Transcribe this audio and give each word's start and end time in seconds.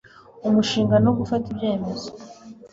umushinga 0.47 0.95
no 1.05 1.11
gufata 1.17 1.45
ibyemezo 1.53 2.09